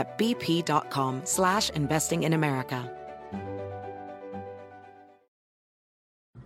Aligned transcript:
at 0.00 0.18
bp.com 0.18 1.20
slash 1.24 1.70
investing 1.70 2.24
in 2.24 2.32
America. 2.32 2.90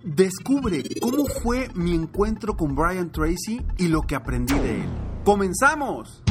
Descubre 0.05 0.83
cómo 1.01 1.25
fue 1.43 1.71
mi 1.75 1.95
encuentro 1.95 2.55
con 2.55 2.75
Brian 2.75 3.11
Tracy 3.11 3.63
y 3.79 3.89
lo 3.89 4.03
que 4.03 4.15
aprendí 4.15 4.53
de 4.53 4.83
él. 4.83 4.89
¡Comenzamos! 5.25 6.23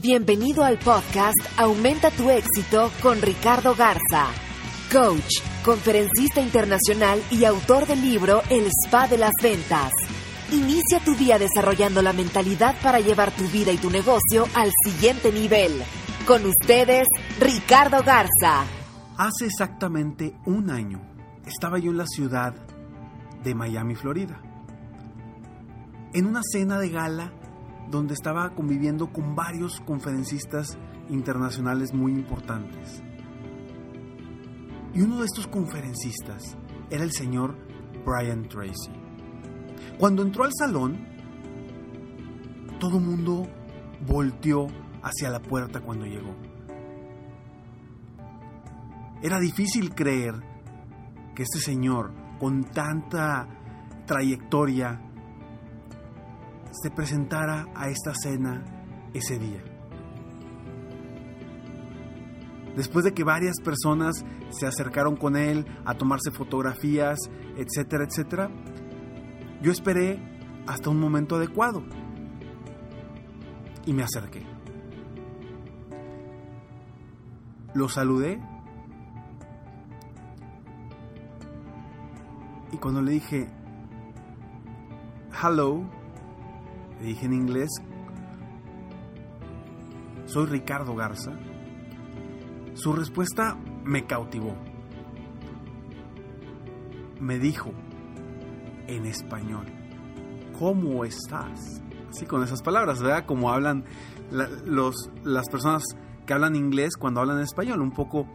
Bienvenido 0.00 0.64
al 0.64 0.78
podcast 0.78 1.36
Aumenta 1.58 2.10
tu 2.10 2.30
éxito 2.30 2.90
con 3.02 3.20
Ricardo 3.20 3.74
Garza, 3.74 4.28
coach, 4.90 5.42
conferencista 5.62 6.40
internacional 6.40 7.22
y 7.30 7.44
autor 7.44 7.86
del 7.86 8.00
libro 8.00 8.42
El 8.48 8.66
Spa 8.86 9.06
de 9.06 9.18
las 9.18 9.34
Ventas. 9.42 9.92
Inicia 10.52 10.98
tu 11.04 11.14
día 11.14 11.38
desarrollando 11.38 12.02
la 12.02 12.12
mentalidad 12.12 12.74
para 12.82 12.98
llevar 12.98 13.30
tu 13.30 13.44
vida 13.44 13.70
y 13.70 13.76
tu 13.76 13.88
negocio 13.88 14.46
al 14.56 14.72
siguiente 14.84 15.30
nivel. 15.30 15.70
Con 16.26 16.44
ustedes, 16.44 17.06
Ricardo 17.38 18.02
Garza. 18.02 18.64
Hace 19.16 19.46
exactamente 19.46 20.34
un 20.46 20.70
año 20.70 21.02
estaba 21.46 21.78
yo 21.78 21.92
en 21.92 21.98
la 21.98 22.06
ciudad 22.08 22.52
de 23.44 23.54
Miami, 23.54 23.94
Florida, 23.94 24.42
en 26.14 26.26
una 26.26 26.40
cena 26.42 26.80
de 26.80 26.88
gala 26.88 27.32
donde 27.88 28.14
estaba 28.14 28.52
conviviendo 28.52 29.12
con 29.12 29.36
varios 29.36 29.80
conferencistas 29.80 30.76
internacionales 31.10 31.94
muy 31.94 32.10
importantes. 32.10 33.04
Y 34.94 35.02
uno 35.02 35.20
de 35.20 35.26
estos 35.26 35.46
conferencistas 35.46 36.56
era 36.90 37.04
el 37.04 37.12
señor 37.12 37.56
Brian 38.04 38.48
Tracy. 38.48 38.99
Cuando 39.98 40.22
entró 40.22 40.44
al 40.44 40.52
salón, 40.58 41.06
todo 42.78 42.98
el 42.98 43.04
mundo 43.04 43.46
volteó 44.06 44.66
hacia 45.02 45.30
la 45.30 45.40
puerta 45.40 45.80
cuando 45.80 46.06
llegó. 46.06 46.34
Era 49.22 49.38
difícil 49.38 49.94
creer 49.94 50.34
que 51.34 51.42
este 51.42 51.58
señor, 51.58 52.12
con 52.38 52.64
tanta 52.64 53.46
trayectoria, 54.06 55.00
se 56.70 56.90
presentara 56.90 57.66
a 57.74 57.88
esta 57.88 58.14
cena 58.14 58.64
ese 59.12 59.38
día. 59.38 59.62
Después 62.76 63.04
de 63.04 63.12
que 63.12 63.24
varias 63.24 63.56
personas 63.62 64.24
se 64.50 64.66
acercaron 64.66 65.16
con 65.16 65.36
él 65.36 65.66
a 65.84 65.94
tomarse 65.94 66.30
fotografías, 66.30 67.18
etcétera, 67.56 68.04
etcétera, 68.04 68.50
yo 69.62 69.72
esperé 69.72 70.18
hasta 70.66 70.90
un 70.90 71.00
momento 71.00 71.36
adecuado 71.36 71.82
y 73.86 73.92
me 73.92 74.02
acerqué. 74.02 74.42
Lo 77.74 77.88
saludé 77.88 78.40
y 82.72 82.76
cuando 82.76 83.02
le 83.02 83.12
dije 83.12 83.48
hello, 85.42 85.84
le 87.00 87.06
dije 87.06 87.26
en 87.26 87.32
inglés, 87.32 87.70
soy 90.26 90.46
Ricardo 90.46 90.94
Garza, 90.94 91.32
su 92.74 92.92
respuesta 92.92 93.56
me 93.84 94.06
cautivó. 94.06 94.54
Me 97.20 97.38
dijo 97.38 97.72
en 98.90 99.06
español, 99.06 99.66
¿cómo 100.58 101.04
estás? 101.04 101.82
Así 102.10 102.26
con 102.26 102.42
esas 102.42 102.60
palabras, 102.60 103.00
¿verdad? 103.00 103.24
Como 103.24 103.52
hablan 103.52 103.84
los, 104.66 105.10
las 105.22 105.48
personas 105.48 105.84
que 106.26 106.34
hablan 106.34 106.56
inglés 106.56 106.96
cuando 106.96 107.20
hablan 107.20 107.40
español, 107.40 107.80
un 107.80 107.92
poco 107.92 108.26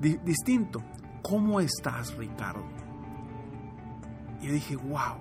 distinto. 0.00 0.82
¿Cómo 1.22 1.60
estás, 1.60 2.16
Ricardo? 2.16 2.64
Y 4.40 4.48
yo 4.48 4.52
dije, 4.52 4.76
wow. 4.76 5.18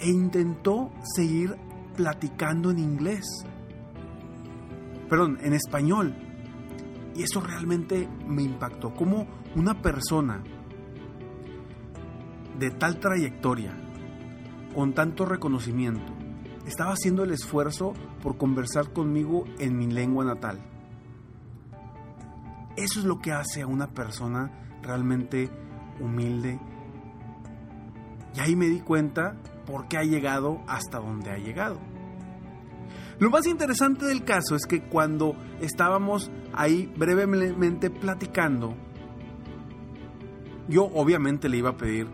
E 0.00 0.08
intentó 0.08 0.90
seguir 1.14 1.56
platicando 1.96 2.72
en 2.72 2.80
inglés. 2.80 3.24
Perdón, 5.08 5.38
en 5.40 5.52
español. 5.52 6.14
Y 7.14 7.22
eso 7.22 7.40
realmente 7.40 8.08
me 8.26 8.42
impactó. 8.42 8.92
Como 8.92 9.26
una 9.54 9.80
persona 9.80 10.42
de 12.58 12.70
tal 12.72 12.98
trayectoria, 12.98 13.83
con 14.74 14.92
tanto 14.92 15.24
reconocimiento, 15.24 16.12
estaba 16.66 16.92
haciendo 16.92 17.24
el 17.24 17.30
esfuerzo 17.30 17.92
por 18.22 18.36
conversar 18.36 18.92
conmigo 18.92 19.44
en 19.58 19.76
mi 19.78 19.86
lengua 19.86 20.24
natal. 20.24 20.58
Eso 22.76 23.00
es 23.00 23.06
lo 23.06 23.20
que 23.20 23.32
hace 23.32 23.62
a 23.62 23.66
una 23.66 23.88
persona 23.88 24.50
realmente 24.82 25.48
humilde. 26.00 26.58
Y 28.34 28.40
ahí 28.40 28.56
me 28.56 28.66
di 28.66 28.80
cuenta 28.80 29.36
por 29.66 29.86
qué 29.86 29.98
ha 29.98 30.02
llegado 30.02 30.60
hasta 30.66 30.98
donde 30.98 31.30
ha 31.30 31.38
llegado. 31.38 31.78
Lo 33.20 33.30
más 33.30 33.46
interesante 33.46 34.06
del 34.06 34.24
caso 34.24 34.56
es 34.56 34.66
que 34.66 34.82
cuando 34.82 35.36
estábamos 35.60 36.32
ahí 36.52 36.92
brevemente 36.96 37.90
platicando, 37.90 38.74
yo 40.68 40.84
obviamente 40.84 41.48
le 41.48 41.58
iba 41.58 41.70
a 41.70 41.76
pedir 41.76 42.08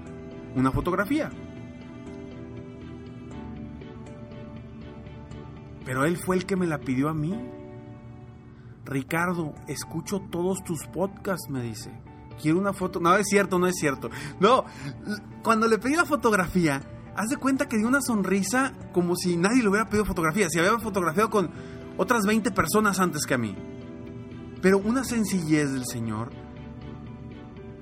una 0.55 0.71
fotografía. 0.71 1.31
Pero 5.91 6.05
él 6.05 6.19
fue 6.19 6.37
el 6.37 6.47
que 6.47 6.55
me 6.55 6.69
la 6.69 6.79
pidió 6.79 7.09
a 7.09 7.15
mí. 7.15 7.35
Ricardo, 8.85 9.57
escucho 9.67 10.21
todos 10.31 10.63
tus 10.63 10.87
podcasts, 10.87 11.51
me 11.51 11.63
dice. 11.63 11.91
Quiero 12.41 12.61
una 12.61 12.73
foto. 12.73 13.01
No, 13.01 13.17
es 13.17 13.27
cierto, 13.27 13.59
no 13.59 13.67
es 13.67 13.75
cierto. 13.75 14.09
No, 14.39 14.67
cuando 15.43 15.67
le 15.67 15.79
pedí 15.79 15.97
la 15.97 16.05
fotografía, 16.05 16.81
haz 17.17 17.31
de 17.31 17.39
cuenta 17.39 17.67
que 17.67 17.77
dio 17.77 17.89
una 17.89 18.03
sonrisa 18.03 18.73
como 18.93 19.17
si 19.17 19.37
nadie 19.37 19.65
le 19.65 19.69
hubiera 19.69 19.89
pedido 19.89 20.05
fotografía. 20.05 20.49
Si 20.49 20.61
había 20.61 20.79
fotografiado 20.79 21.29
con 21.29 21.51
otras 21.97 22.25
20 22.25 22.53
personas 22.53 23.01
antes 23.01 23.27
que 23.27 23.35
a 23.35 23.39
mí. 23.39 23.57
Pero 24.63 24.79
una 24.79 25.03
sencillez 25.03 25.73
del 25.73 25.87
Señor 25.87 26.31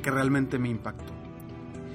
que 0.03 0.11
realmente 0.11 0.59
me 0.59 0.71
impactó. 0.71 1.17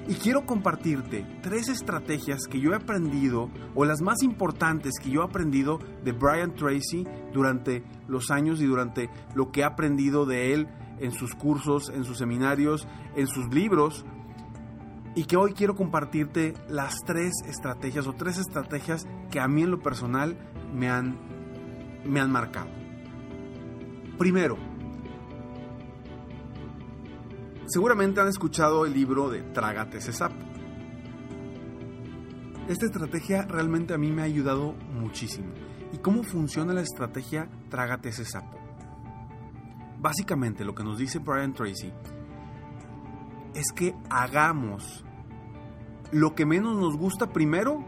Y 0.06 0.14
quiero 0.16 0.44
compartirte 0.44 1.24
tres 1.42 1.68
estrategias 1.68 2.46
que 2.50 2.60
yo 2.60 2.72
he 2.72 2.76
aprendido, 2.76 3.48
o 3.74 3.86
las 3.86 4.02
más 4.02 4.22
importantes 4.22 4.92
que 5.02 5.10
yo 5.10 5.22
he 5.22 5.24
aprendido 5.24 5.78
de 6.04 6.12
Brian 6.12 6.54
Tracy 6.54 7.06
durante 7.32 7.82
los 8.06 8.30
años 8.30 8.60
y 8.60 8.66
durante 8.66 9.08
lo 9.34 9.50
que 9.50 9.60
he 9.60 9.64
aprendido 9.64 10.26
de 10.26 10.52
él 10.52 10.68
en 11.00 11.12
sus 11.12 11.34
cursos, 11.34 11.88
en 11.88 12.04
sus 12.04 12.18
seminarios, 12.18 12.86
en 13.16 13.26
sus 13.26 13.48
libros. 13.54 14.04
Y 15.16 15.24
que 15.24 15.38
hoy 15.38 15.54
quiero 15.54 15.74
compartirte 15.74 16.52
las 16.68 16.96
tres 17.06 17.32
estrategias 17.46 18.06
o 18.06 18.12
tres 18.12 18.36
estrategias 18.36 19.06
que 19.30 19.40
a 19.40 19.48
mí 19.48 19.62
en 19.62 19.70
lo 19.70 19.80
personal 19.80 20.36
me 20.74 20.90
han, 20.90 21.16
me 22.04 22.20
han 22.20 22.30
marcado. 22.30 22.68
Primero, 24.18 24.58
Seguramente 27.66 28.20
han 28.20 28.28
escuchado 28.28 28.84
el 28.84 28.92
libro 28.92 29.30
de 29.30 29.42
Trágate 29.42 29.98
ese 29.98 30.12
sapo. 30.12 30.36
Esta 32.68 32.86
estrategia 32.86 33.42
realmente 33.42 33.94
a 33.94 33.98
mí 33.98 34.10
me 34.10 34.22
ha 34.22 34.26
ayudado 34.26 34.72
muchísimo. 34.92 35.48
¿Y 35.92 35.98
cómo 35.98 36.22
funciona 36.22 36.72
la 36.72 36.82
estrategia 36.82 37.48
Trágate 37.70 38.10
ese 38.10 38.24
sapo? 38.24 38.58
Básicamente 39.98 40.64
lo 40.64 40.74
que 40.74 40.84
nos 40.84 40.98
dice 40.98 41.18
Brian 41.18 41.54
Tracy 41.54 41.92
es 43.54 43.72
que 43.72 43.94
hagamos 44.10 45.04
lo 46.12 46.34
que 46.34 46.44
menos 46.44 46.76
nos 46.76 46.96
gusta 46.96 47.32
primero 47.32 47.84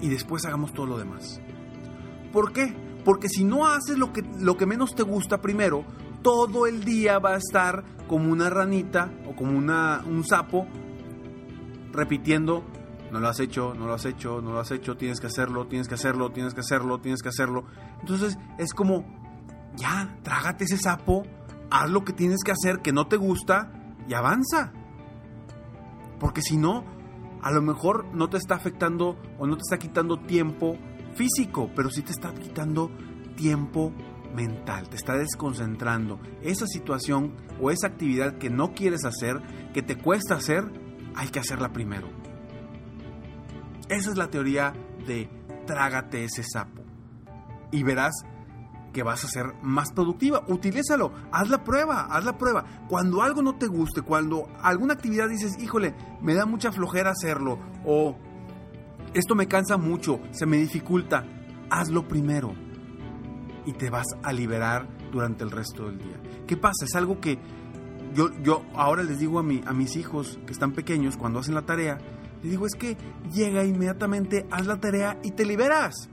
y 0.00 0.08
después 0.08 0.44
hagamos 0.44 0.72
todo 0.72 0.86
lo 0.86 0.98
demás. 0.98 1.40
¿Por 2.32 2.52
qué? 2.52 2.74
Porque 3.04 3.28
si 3.28 3.42
no 3.42 3.66
haces 3.66 3.98
lo 3.98 4.12
que, 4.12 4.22
lo 4.38 4.56
que 4.56 4.66
menos 4.66 4.94
te 4.94 5.02
gusta 5.02 5.40
primero, 5.40 5.84
todo 6.22 6.66
el 6.66 6.84
día 6.84 7.18
va 7.18 7.34
a 7.34 7.36
estar 7.38 7.84
como 8.06 8.32
una 8.32 8.50
ranita 8.50 9.10
o 9.26 9.36
como 9.36 9.56
una, 9.56 10.02
un 10.06 10.24
sapo 10.24 10.66
repitiendo, 11.92 12.64
no 13.10 13.20
lo 13.20 13.28
has 13.28 13.40
hecho, 13.40 13.74
no 13.74 13.86
lo 13.86 13.94
has 13.94 14.04
hecho, 14.04 14.40
no 14.40 14.52
lo 14.52 14.60
has 14.60 14.70
hecho, 14.70 14.96
tienes 14.96 15.20
que 15.20 15.26
hacerlo, 15.26 15.66
tienes 15.66 15.88
que 15.88 15.94
hacerlo, 15.94 16.30
tienes 16.30 16.54
que 16.54 16.60
hacerlo, 16.60 17.00
tienes 17.00 17.22
que 17.22 17.28
hacerlo. 17.28 17.64
Entonces 18.00 18.38
es 18.58 18.72
como, 18.72 19.04
ya, 19.76 20.16
trágate 20.22 20.64
ese 20.64 20.78
sapo, 20.78 21.24
haz 21.70 21.90
lo 21.90 22.04
que 22.04 22.12
tienes 22.12 22.42
que 22.44 22.52
hacer 22.52 22.80
que 22.80 22.92
no 22.92 23.06
te 23.06 23.16
gusta 23.16 23.72
y 24.08 24.14
avanza. 24.14 24.72
Porque 26.18 26.42
si 26.42 26.56
no, 26.56 26.84
a 27.42 27.50
lo 27.50 27.62
mejor 27.62 28.06
no 28.14 28.28
te 28.28 28.36
está 28.36 28.56
afectando 28.56 29.16
o 29.38 29.46
no 29.46 29.56
te 29.56 29.62
está 29.62 29.78
quitando 29.78 30.18
tiempo 30.18 30.76
físico, 31.14 31.70
pero 31.74 31.90
sí 31.90 32.02
te 32.02 32.12
está 32.12 32.32
quitando 32.34 32.90
tiempo 33.36 33.92
mental, 34.34 34.88
te 34.88 34.96
está 34.96 35.14
desconcentrando. 35.14 36.20
Esa 36.42 36.66
situación 36.66 37.34
o 37.60 37.70
esa 37.70 37.88
actividad 37.88 38.38
que 38.38 38.50
no 38.50 38.72
quieres 38.74 39.04
hacer, 39.04 39.40
que 39.72 39.82
te 39.82 39.96
cuesta 39.96 40.34
hacer, 40.34 40.64
hay 41.14 41.28
que 41.28 41.40
hacerla 41.40 41.72
primero. 41.72 42.08
Esa 43.88 44.10
es 44.10 44.16
la 44.16 44.28
teoría 44.28 44.74
de 45.06 45.28
trágate 45.66 46.24
ese 46.24 46.42
sapo. 46.42 46.82
Y 47.70 47.82
verás 47.82 48.14
que 48.92 49.02
vas 49.02 49.24
a 49.24 49.28
ser 49.28 49.54
más 49.62 49.92
productiva. 49.92 50.44
Utilízalo, 50.48 51.12
haz 51.32 51.48
la 51.50 51.64
prueba, 51.64 52.06
haz 52.10 52.24
la 52.24 52.38
prueba. 52.38 52.64
Cuando 52.88 53.22
algo 53.22 53.42
no 53.42 53.56
te 53.56 53.66
guste, 53.66 54.02
cuando 54.02 54.48
alguna 54.62 54.94
actividad 54.94 55.28
dices, 55.28 55.58
híjole, 55.58 55.94
me 56.20 56.34
da 56.34 56.46
mucha 56.46 56.72
flojera 56.72 57.10
hacerlo, 57.10 57.58
o 57.84 58.16
esto 59.14 59.34
me 59.34 59.46
cansa 59.46 59.76
mucho, 59.76 60.20
se 60.32 60.46
me 60.46 60.58
dificulta, 60.58 61.24
hazlo 61.70 62.06
primero 62.08 62.67
y 63.68 63.74
te 63.74 63.90
vas 63.90 64.06
a 64.22 64.32
liberar 64.32 64.88
durante 65.12 65.44
el 65.44 65.50
resto 65.50 65.84
del 65.84 65.98
día. 65.98 66.18
¿Qué 66.46 66.56
pasa? 66.56 66.86
Es 66.86 66.94
algo 66.94 67.20
que 67.20 67.38
yo, 68.14 68.30
yo 68.42 68.64
ahora 68.74 69.02
les 69.02 69.18
digo 69.18 69.38
a, 69.38 69.42
mi, 69.42 69.60
a 69.66 69.74
mis 69.74 69.94
hijos 69.96 70.38
que 70.46 70.52
están 70.52 70.72
pequeños 70.72 71.18
cuando 71.18 71.40
hacen 71.40 71.54
la 71.54 71.66
tarea, 71.66 71.98
les 72.42 72.50
digo 72.50 72.64
es 72.64 72.74
que 72.74 72.96
llega 73.30 73.66
inmediatamente, 73.66 74.46
haz 74.50 74.66
la 74.66 74.80
tarea 74.80 75.18
y 75.22 75.32
te 75.32 75.44
liberas. 75.44 76.08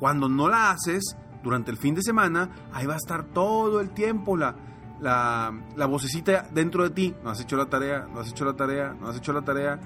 Cuando 0.00 0.28
no 0.28 0.48
la 0.48 0.72
haces, 0.72 1.16
durante 1.44 1.70
el 1.70 1.76
fin 1.76 1.94
de 1.94 2.02
semana, 2.02 2.50
ahí 2.72 2.86
va 2.86 2.94
a 2.94 2.96
estar 2.98 3.26
todo 3.26 3.80
el 3.80 3.90
tiempo 3.90 4.36
la, 4.36 4.56
la, 5.00 5.56
la 5.76 5.86
vocecita 5.86 6.48
dentro 6.52 6.82
de 6.82 6.90
ti. 6.90 7.14
No 7.22 7.30
has 7.30 7.40
hecho 7.40 7.56
la 7.56 7.66
tarea, 7.66 8.08
no 8.12 8.18
has 8.18 8.30
hecho 8.30 8.44
la 8.44 8.54
tarea, 8.54 8.96
no 9.00 9.06
has 9.06 9.16
hecho 9.16 9.32
la 9.32 9.42
tarea. 9.42 9.78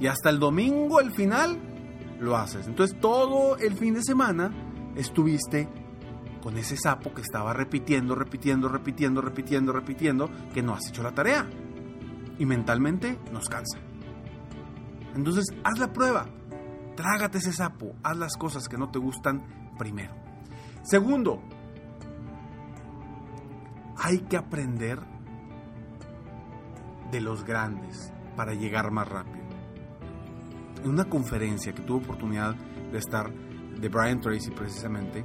Y 0.00 0.08
hasta 0.08 0.30
el 0.30 0.40
domingo, 0.40 0.98
el 0.98 1.12
final, 1.12 1.56
lo 2.18 2.36
haces. 2.36 2.66
Entonces 2.66 2.98
todo 2.98 3.56
el 3.56 3.74
fin 3.74 3.94
de 3.94 4.02
semana 4.02 4.50
estuviste 4.96 5.68
con 6.42 6.56
ese 6.56 6.76
sapo 6.76 7.12
que 7.12 7.22
estaba 7.22 7.52
repitiendo, 7.52 8.14
repitiendo, 8.14 8.68
repitiendo, 8.68 9.20
repitiendo, 9.20 9.72
repitiendo, 9.72 10.30
que 10.52 10.62
no 10.62 10.74
has 10.74 10.88
hecho 10.88 11.02
la 11.02 11.12
tarea. 11.12 11.48
Y 12.38 12.46
mentalmente 12.46 13.18
nos 13.32 13.48
cansa. 13.48 13.78
Entonces, 15.14 15.46
haz 15.64 15.78
la 15.78 15.92
prueba. 15.92 16.26
Trágate 16.96 17.38
ese 17.38 17.52
sapo. 17.52 17.94
Haz 18.02 18.16
las 18.16 18.36
cosas 18.36 18.68
que 18.68 18.78
no 18.78 18.90
te 18.90 18.98
gustan 18.98 19.74
primero. 19.78 20.14
Segundo, 20.82 21.42
hay 23.96 24.20
que 24.20 24.36
aprender 24.36 24.98
de 27.10 27.20
los 27.20 27.44
grandes 27.44 28.12
para 28.36 28.54
llegar 28.54 28.90
más 28.90 29.08
rápido. 29.08 29.44
En 30.82 30.90
una 30.90 31.04
conferencia 31.04 31.74
que 31.74 31.82
tuve 31.82 32.04
oportunidad 32.04 32.54
de 32.54 32.98
estar 32.98 33.30
de 33.80 33.88
Brian 33.88 34.20
Tracy 34.20 34.50
precisamente, 34.50 35.24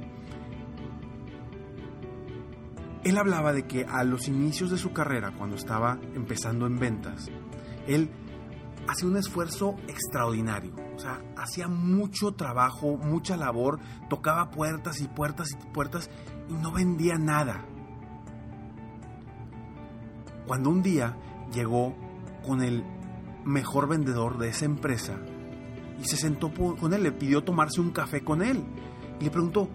él 3.04 3.18
hablaba 3.18 3.52
de 3.52 3.66
que 3.66 3.84
a 3.84 4.02
los 4.02 4.26
inicios 4.26 4.70
de 4.70 4.78
su 4.78 4.92
carrera, 4.92 5.32
cuando 5.36 5.54
estaba 5.54 5.98
empezando 6.14 6.66
en 6.66 6.78
ventas, 6.78 7.28
él 7.86 8.10
hacía 8.88 9.08
un 9.08 9.16
esfuerzo 9.16 9.76
extraordinario. 9.86 10.74
O 10.96 10.98
sea, 10.98 11.22
hacía 11.36 11.68
mucho 11.68 12.32
trabajo, 12.32 12.96
mucha 12.96 13.36
labor, 13.36 13.78
tocaba 14.08 14.50
puertas 14.50 15.00
y 15.00 15.08
puertas 15.08 15.52
y 15.52 15.56
puertas 15.72 16.10
y 16.48 16.54
no 16.54 16.72
vendía 16.72 17.16
nada. 17.16 17.64
Cuando 20.46 20.70
un 20.70 20.82
día 20.82 21.16
llegó 21.52 21.94
con 22.44 22.62
el 22.62 22.84
mejor 23.44 23.88
vendedor 23.88 24.38
de 24.38 24.48
esa 24.48 24.64
empresa 24.64 25.18
y 26.00 26.04
se 26.04 26.16
sentó 26.16 26.52
con 26.52 26.92
él, 26.92 27.02
le 27.02 27.12
pidió 27.12 27.42
tomarse 27.42 27.80
un 27.80 27.90
café 27.90 28.22
con 28.22 28.42
él 28.42 28.64
y 29.20 29.24
le 29.24 29.30
preguntó, 29.30 29.68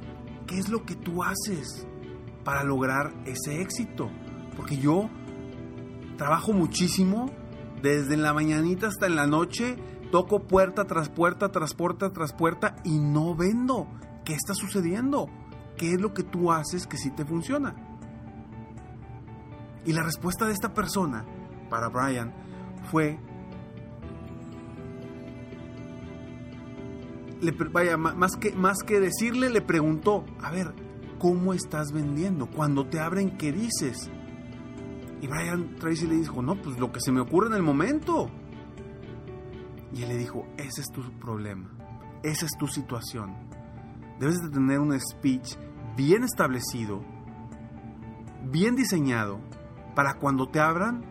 ¿qué 0.48 0.60
es 0.60 0.70
lo 0.70 0.86
que 0.86 0.96
tú 0.96 1.24
haces 1.24 1.88
para 2.44 2.64
lograr 2.64 3.14
ese 3.26 3.62
éxito? 3.62 4.10
Porque 4.56 4.78
yo 4.78 5.10
trabajo 6.18 6.54
muchísimo, 6.54 7.32
desde 7.82 8.18
la 8.18 8.34
mañanita 8.34 8.88
hasta 8.88 9.08
en 9.08 9.16
la 9.16 9.26
noche, 9.26 9.76
toco 10.12 10.44
puerta 10.44 10.86
tras 10.86 11.10
puerta, 11.10 11.50
tras 11.50 11.74
puerta, 11.74 12.12
tras 12.12 12.34
puerta 12.34 12.76
y 12.84 13.00
no 13.00 13.36
vendo. 13.36 13.88
¿Qué 14.24 14.34
está 14.34 14.54
sucediendo? 14.54 15.30
¿Qué 15.78 15.94
es 15.94 16.02
lo 16.02 16.14
que 16.14 16.24
tú 16.24 16.52
haces 16.52 16.86
que 16.86 16.98
sí 16.98 17.10
te 17.10 17.26
funciona? 17.26 17.76
Y 19.84 19.94
la 19.94 20.04
respuesta 20.04 20.46
de 20.46 20.54
esta 20.54 20.74
persona 20.76 21.26
para 21.70 21.90
Brian 21.90 22.32
fue, 22.92 23.18
le, 27.42 27.52
vaya, 27.52 27.98
más 27.98 28.36
que, 28.38 28.54
más 28.54 28.78
que 28.86 29.00
decirle, 29.00 29.50
le 29.50 29.62
preguntó, 29.62 30.26
a 30.42 30.52
ver, 30.52 30.74
¿cómo 31.20 31.54
estás 31.54 31.92
vendiendo? 31.92 32.48
Cuando 32.48 32.88
te 32.88 33.00
abren, 33.00 33.38
¿qué 33.38 33.52
dices? 33.52 34.10
Y 35.22 35.28
Brian 35.28 35.76
Tracy 35.76 36.08
le 36.08 36.16
dijo, 36.16 36.42
no, 36.42 36.56
pues 36.62 36.80
lo 36.80 36.92
que 36.92 37.00
se 37.00 37.12
me 37.12 37.22
ocurre 37.22 37.48
en 37.48 37.54
el 37.54 37.64
momento. 37.64 38.30
Y 39.94 40.04
él 40.04 40.10
le 40.10 40.18
dijo, 40.18 40.48
ese 40.58 40.82
es 40.82 40.88
tu 40.88 41.02
problema, 41.20 41.70
esa 42.24 42.46
es 42.46 42.52
tu 42.58 42.68
situación. 42.68 43.36
Debes 44.20 44.38
de 44.42 44.50
tener 44.50 44.80
un 44.80 44.98
speech 45.00 45.56
bien 45.96 46.24
establecido, 46.24 47.04
bien 48.50 48.76
diseñado, 48.76 49.40
para 49.96 50.16
cuando 50.16 50.48
te 50.48 50.60
abran, 50.60 51.04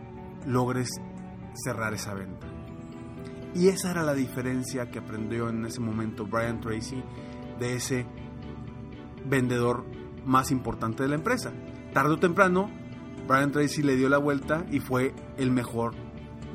logres 0.45 0.89
cerrar 1.53 1.93
esa 1.93 2.13
venta. 2.13 2.50
Y 3.53 3.67
esa 3.67 3.91
era 3.91 4.03
la 4.03 4.13
diferencia 4.13 4.89
que 4.89 4.99
aprendió 4.99 5.49
en 5.49 5.65
ese 5.65 5.81
momento 5.81 6.25
Brian 6.25 6.61
Tracy 6.61 7.03
de 7.59 7.75
ese 7.75 8.05
vendedor 9.25 9.85
más 10.25 10.51
importante 10.51 11.03
de 11.03 11.09
la 11.09 11.15
empresa. 11.15 11.51
Tarde 11.93 12.13
o 12.13 12.19
temprano, 12.19 12.69
Brian 13.27 13.51
Tracy 13.51 13.83
le 13.83 13.95
dio 13.95 14.09
la 14.09 14.17
vuelta 14.17 14.65
y 14.71 14.79
fue 14.79 15.13
el 15.37 15.51
mejor 15.51 15.93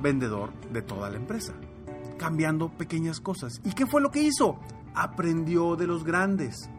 vendedor 0.01 0.53
de 0.73 0.83
toda 0.83 1.11
la 1.11 1.17
empresa, 1.17 1.55
cambiando 2.19 2.71
pequeñas 2.71 3.21
cosas. 3.21 3.61
¿Y 3.65 3.73
qué 3.73 3.87
fue 3.87 4.01
lo 4.01 4.11
que 4.11 4.23
hizo? 4.23 4.59
Aprendió 4.95 5.77
de 5.77 5.87
los 5.87 6.05
grandes. 6.05 6.71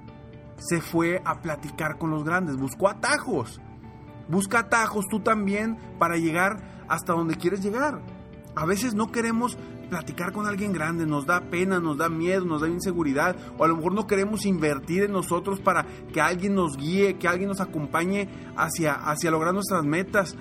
Se 0.57 0.81
fue 0.81 1.21
a 1.23 1.41
platicar 1.41 1.99
con 1.99 2.09
los 2.09 2.23
grandes, 2.23 2.57
buscó 2.57 2.89
atajos. 2.89 3.61
Busca 4.27 4.59
atajos 4.59 5.05
tú 5.09 5.19
también 5.19 5.77
para 5.99 6.17
llegar 6.17 6.85
hasta 6.89 7.13
donde 7.13 7.35
quieres 7.35 7.61
llegar. 7.63 8.01
A 8.55 8.65
veces 8.65 8.93
no 8.95 9.11
queremos 9.11 9.57
platicar 9.89 10.31
con 10.31 10.45
alguien 10.47 10.71
grande, 10.71 11.05
nos 11.05 11.25
da 11.25 11.41
pena, 11.49 11.79
nos 11.79 11.97
da 11.97 12.09
miedo, 12.09 12.45
nos 12.45 12.61
da 12.61 12.67
inseguridad, 12.67 13.35
o 13.57 13.63
a 13.63 13.67
lo 13.67 13.77
mejor 13.77 13.93
no 13.93 14.07
queremos 14.07 14.45
invertir 14.45 15.03
en 15.03 15.11
nosotros 15.11 15.59
para 15.59 15.85
que 16.13 16.21
alguien 16.21 16.55
nos 16.55 16.77
guíe, 16.77 17.17
que 17.17 17.27
alguien 17.27 17.49
nos 17.49 17.61
acompañe 17.61 18.29
hacia, 18.55 18.93
hacia 18.93 19.31
lograr 19.31 19.53
nuestras 19.53 19.83
metas. 19.83 20.35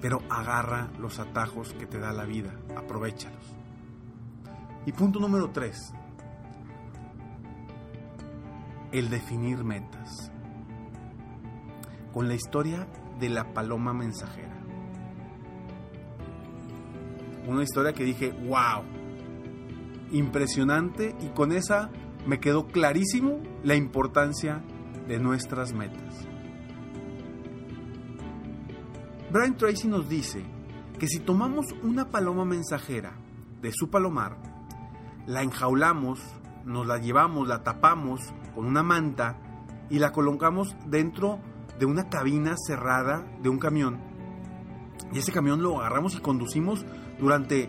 Pero 0.00 0.22
agarra 0.30 0.90
los 0.98 1.18
atajos 1.18 1.74
que 1.74 1.86
te 1.86 1.98
da 1.98 2.12
la 2.12 2.24
vida, 2.24 2.54
aprovechalos. 2.76 3.54
Y 4.86 4.92
punto 4.92 5.18
número 5.18 5.50
tres, 5.50 5.92
el 8.92 9.10
definir 9.10 9.64
metas. 9.64 10.30
Con 12.12 12.28
la 12.28 12.34
historia 12.34 12.86
de 13.18 13.28
la 13.28 13.52
paloma 13.52 13.92
mensajera 13.92 14.57
una 17.48 17.62
historia 17.62 17.92
que 17.92 18.04
dije, 18.04 18.32
wow, 18.46 18.82
impresionante 20.12 21.14
y 21.20 21.28
con 21.28 21.52
esa 21.52 21.90
me 22.26 22.40
quedó 22.40 22.66
clarísimo 22.66 23.40
la 23.62 23.74
importancia 23.74 24.62
de 25.06 25.18
nuestras 25.18 25.72
metas. 25.72 26.26
Brian 29.30 29.56
Tracy 29.56 29.88
nos 29.88 30.08
dice 30.08 30.42
que 30.98 31.06
si 31.06 31.20
tomamos 31.20 31.66
una 31.82 32.10
paloma 32.10 32.44
mensajera 32.44 33.12
de 33.60 33.72
su 33.72 33.90
palomar, 33.90 34.36
la 35.26 35.42
enjaulamos, 35.42 36.20
nos 36.64 36.86
la 36.86 36.98
llevamos, 36.98 37.46
la 37.46 37.62
tapamos 37.62 38.20
con 38.54 38.66
una 38.66 38.82
manta 38.82 39.38
y 39.90 39.98
la 39.98 40.12
colocamos 40.12 40.76
dentro 40.86 41.40
de 41.78 41.86
una 41.86 42.08
cabina 42.08 42.54
cerrada 42.56 43.26
de 43.42 43.48
un 43.48 43.58
camión, 43.58 44.00
Y 45.12 45.18
ese 45.18 45.32
camión 45.32 45.62
lo 45.62 45.78
agarramos 45.78 46.14
y 46.14 46.20
conducimos 46.20 46.84
durante 47.18 47.68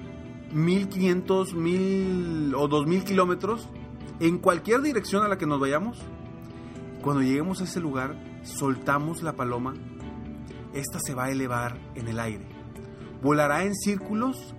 1500, 0.51 1.53
1000 1.53 2.55
o 2.55 2.67
2000 2.67 3.03
kilómetros 3.03 3.69
en 4.19 4.37
cualquier 4.39 4.81
dirección 4.81 5.23
a 5.23 5.27
la 5.27 5.37
que 5.37 5.45
nos 5.45 5.59
vayamos. 5.59 5.99
Cuando 7.01 7.21
lleguemos 7.21 7.61
a 7.61 7.63
ese 7.63 7.79
lugar, 7.79 8.15
soltamos 8.43 9.23
la 9.23 9.33
paloma. 9.33 9.73
Esta 10.73 10.99
se 10.99 11.13
va 11.13 11.25
a 11.25 11.31
elevar 11.31 11.79
en 11.95 12.07
el 12.07 12.19
aire. 12.19 12.45
Volará 13.21 13.63
en 13.63 13.75
círculos 13.75 14.53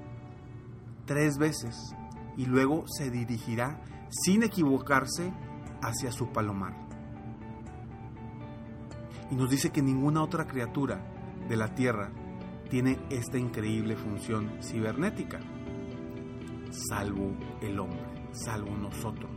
tres 1.06 1.38
veces 1.38 1.76
y 2.36 2.46
luego 2.46 2.84
se 2.86 3.10
dirigirá 3.10 3.82
sin 4.10 4.42
equivocarse 4.42 5.32
hacia 5.82 6.12
su 6.12 6.32
palomar. 6.32 6.74
Y 9.30 9.36
nos 9.36 9.50
dice 9.50 9.70
que 9.70 9.82
ninguna 9.82 10.22
otra 10.22 10.46
criatura 10.46 11.04
de 11.48 11.56
la 11.56 11.74
Tierra 11.74 12.10
tiene 12.70 12.98
esta 13.10 13.36
increíble 13.36 13.96
función 13.96 14.48
cibernética, 14.62 15.40
salvo 16.88 17.32
el 17.60 17.80
hombre, 17.80 18.28
salvo 18.32 18.76
nosotros. 18.76 19.30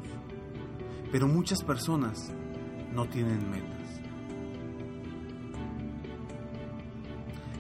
Pero 1.12 1.28
muchas 1.28 1.64
personas 1.64 2.32
no 2.94 3.08
tienen 3.08 3.50
metas. 3.50 4.02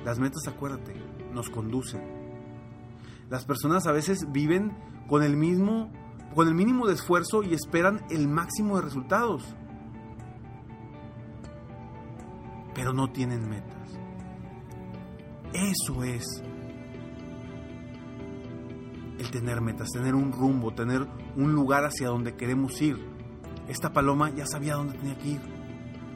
Las 0.05 0.19
metas, 0.19 0.47
acuérdate, 0.47 0.93
nos 1.33 1.49
conducen. 1.49 2.01
Las 3.29 3.45
personas 3.45 3.87
a 3.87 3.91
veces 3.91 4.31
viven 4.31 4.77
con 5.07 5.23
el 5.23 5.35
mismo 5.35 5.91
con 6.35 6.47
el 6.47 6.55
mínimo 6.55 6.87
de 6.87 6.95
esfuerzo 6.95 7.43
y 7.43 7.53
esperan 7.53 8.01
el 8.09 8.27
máximo 8.27 8.77
de 8.77 8.81
resultados. 8.81 9.43
Pero 12.73 12.91
no 12.91 13.11
tienen 13.11 13.47
metas. 13.47 14.02
Eso 15.71 16.03
es 16.03 16.43
el 19.17 19.31
tener 19.31 19.61
metas, 19.61 19.89
tener 19.91 20.13
un 20.13 20.31
rumbo, 20.33 20.73
tener 20.73 21.07
un 21.37 21.53
lugar 21.53 21.85
hacia 21.85 22.09
donde 22.09 22.35
queremos 22.35 22.81
ir. 22.81 22.97
Esta 23.67 23.93
paloma 23.93 24.29
ya 24.31 24.45
sabía 24.45 24.75
dónde 24.75 24.97
tenía 24.97 25.17
que 25.17 25.27
ir. 25.29 25.41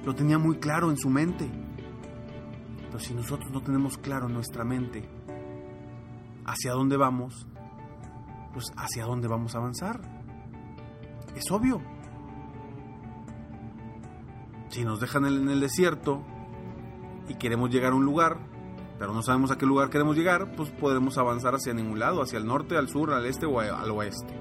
Lo 0.03 0.13
tenía 0.13 0.37
muy 0.37 0.57
claro 0.57 0.89
en 0.89 0.97
su 0.97 1.09
mente. 1.09 1.49
Pero 2.87 2.99
si 2.99 3.13
nosotros 3.13 3.49
no 3.51 3.61
tenemos 3.61 3.97
claro 3.97 4.27
en 4.27 4.33
nuestra 4.33 4.65
mente 4.65 5.07
hacia 6.45 6.73
dónde 6.73 6.97
vamos, 6.97 7.47
pues 8.53 8.65
hacia 8.75 9.05
dónde 9.05 9.29
vamos 9.29 9.55
a 9.55 9.59
avanzar. 9.59 10.01
Es 11.35 11.49
obvio. 11.51 11.81
Si 14.69 14.83
nos 14.83 14.99
dejan 14.99 15.25
en 15.25 15.47
el 15.47 15.61
desierto 15.61 16.21
y 17.29 17.35
queremos 17.35 17.69
llegar 17.69 17.93
a 17.93 17.95
un 17.95 18.03
lugar, 18.03 18.39
pero 18.99 19.13
no 19.13 19.21
sabemos 19.21 19.51
a 19.51 19.57
qué 19.57 19.65
lugar 19.65 19.89
queremos 19.89 20.15
llegar, 20.15 20.51
pues 20.55 20.69
podremos 20.71 21.17
avanzar 21.17 21.53
hacia 21.53 21.73
ningún 21.73 21.99
lado, 21.99 22.21
hacia 22.21 22.39
el 22.39 22.47
norte, 22.47 22.77
al 22.77 22.89
sur, 22.89 23.13
al 23.13 23.25
este 23.25 23.45
o 23.45 23.59
al 23.59 23.91
oeste. 23.91 24.33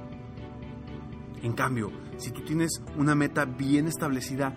En 1.42 1.52
cambio, 1.52 1.90
si 2.16 2.30
tú 2.30 2.42
tienes 2.42 2.82
una 2.96 3.14
meta 3.14 3.44
bien 3.44 3.86
establecida 3.86 4.56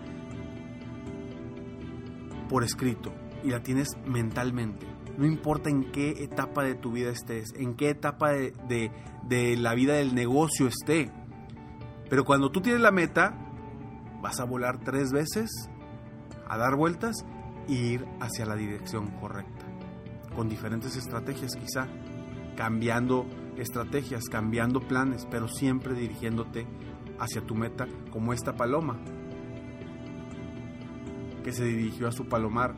por 2.48 2.64
escrito 2.64 3.12
y 3.44 3.50
la 3.50 3.62
tienes 3.62 3.88
mentalmente, 4.06 4.86
no 5.18 5.26
importa 5.26 5.68
en 5.68 5.92
qué 5.92 6.24
etapa 6.24 6.64
de 6.64 6.74
tu 6.74 6.92
vida 6.92 7.10
estés, 7.10 7.52
en 7.56 7.74
qué 7.74 7.90
etapa 7.90 8.30
de, 8.30 8.90
de 9.28 9.56
la 9.58 9.74
vida 9.74 9.94
del 9.94 10.14
negocio 10.14 10.66
esté, 10.66 11.12
pero 12.08 12.24
cuando 12.24 12.50
tú 12.50 12.62
tienes 12.62 12.80
la 12.80 12.90
meta, 12.90 13.36
vas 14.22 14.40
a 14.40 14.44
volar 14.44 14.80
tres 14.82 15.12
veces, 15.12 15.50
a 16.48 16.56
dar 16.56 16.74
vueltas 16.76 17.24
e 17.68 17.72
ir 17.72 18.06
hacia 18.18 18.46
la 18.46 18.56
dirección 18.56 19.08
correcta 19.20 19.59
con 20.34 20.48
diferentes 20.48 20.96
estrategias 20.96 21.56
quizá, 21.56 21.88
cambiando 22.56 23.26
estrategias, 23.56 24.24
cambiando 24.30 24.80
planes, 24.80 25.26
pero 25.30 25.48
siempre 25.48 25.94
dirigiéndote 25.94 26.66
hacia 27.18 27.42
tu 27.42 27.54
meta 27.54 27.86
como 28.10 28.32
esta 28.32 28.54
paloma 28.54 28.98
que 31.44 31.52
se 31.52 31.64
dirigió 31.64 32.08
a 32.08 32.12
su 32.12 32.26
palomar 32.26 32.74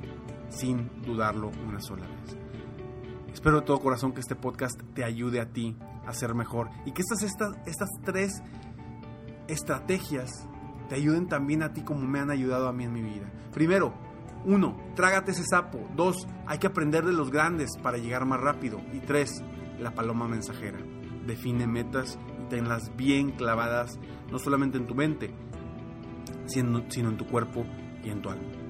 sin 0.49 0.91
dudarlo 1.03 1.51
una 1.67 1.81
sola 1.81 2.07
vez. 2.07 2.37
Espero 3.33 3.61
de 3.61 3.67
todo 3.67 3.81
corazón 3.81 4.13
que 4.13 4.21
este 4.21 4.37
podcast 4.37 4.81
te 4.95 5.05
ayude 5.05 5.41
a 5.41 5.47
ti 5.47 5.77
a 6.07 6.13
ser 6.13 6.35
mejor 6.35 6.69
y 6.85 6.93
que 6.93 7.03
estas, 7.03 7.23
estas, 7.23 7.57
estas 7.67 7.89
tres 8.05 8.43
estrategias 9.49 10.47
te 10.89 10.97
ayuden 10.97 11.27
también 11.27 11.63
a 11.63 11.73
ti 11.73 11.83
como 11.83 12.07
me 12.07 12.21
han 12.21 12.31
ayudado 12.31 12.69
a 12.69 12.73
mí 12.73 12.85
en 12.85 12.93
mi 12.93 13.03
vida. 13.03 13.33
Primero, 13.53 13.95
uno, 14.45 14.77
trágate 14.95 15.33
ese 15.33 15.45
sapo. 15.45 15.79
Dos, 15.97 16.27
hay 16.47 16.59
que 16.59 16.67
aprender 16.67 17.05
de 17.05 17.13
los 17.13 17.31
grandes 17.31 17.71
para 17.83 17.99
llegar 17.99 18.25
más 18.27 18.41
rápido. 18.41 18.81
Y 18.93 19.01
tres, 19.01 19.43
la 19.79 19.93
paloma 19.93 20.29
mensajera. 20.29 20.79
Define 21.27 21.67
metas 21.67 22.19
y 22.41 22.49
tenlas 22.49 22.95
bien 22.97 23.31
clavadas, 23.33 23.99
no 24.31 24.39
solamente 24.39 24.79
en 24.79 24.87
tu 24.87 24.95
mente, 24.95 25.33
sino 26.47 26.79
en 26.79 27.17
tu 27.17 27.27
cuerpo 27.27 27.65
y 28.03 28.11
en 28.11 28.23
tu 28.23 28.31
alma. 28.31 28.62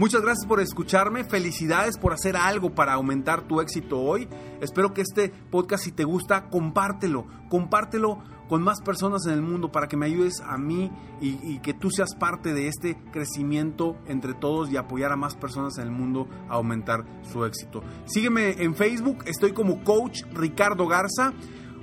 Muchas 0.00 0.22
gracias 0.22 0.46
por 0.46 0.60
escucharme, 0.60 1.24
felicidades 1.24 1.98
por 1.98 2.14
hacer 2.14 2.34
algo 2.34 2.74
para 2.74 2.94
aumentar 2.94 3.42
tu 3.42 3.60
éxito 3.60 4.00
hoy. 4.00 4.26
Espero 4.62 4.94
que 4.94 5.02
este 5.02 5.28
podcast, 5.28 5.84
si 5.84 5.92
te 5.92 6.04
gusta, 6.04 6.48
compártelo, 6.48 7.26
compártelo 7.50 8.18
con 8.48 8.62
más 8.62 8.80
personas 8.80 9.26
en 9.26 9.34
el 9.34 9.42
mundo 9.42 9.70
para 9.70 9.88
que 9.88 9.98
me 9.98 10.06
ayudes 10.06 10.40
a 10.40 10.56
mí 10.56 10.90
y, 11.20 11.58
que 11.58 11.74
tú 11.74 11.90
seas 11.90 12.14
parte 12.14 12.54
de 12.54 12.68
este 12.68 12.96
crecimiento 13.12 13.98
entre 14.06 14.32
todos 14.32 14.70
y 14.70 14.78
apoyar 14.78 15.12
a 15.12 15.16
más 15.16 15.36
personas 15.36 15.76
en 15.76 15.84
el 15.84 15.90
mundo 15.90 16.26
a 16.48 16.54
aumentar 16.54 17.04
su 17.30 17.44
éxito. 17.44 17.82
Sígueme 18.06 18.52
en 18.52 18.74
Facebook, 18.74 19.24
estoy 19.26 19.52
como 19.52 19.84
Coach 19.84 20.22
Ricardo 20.32 20.88
Garza 20.88 21.34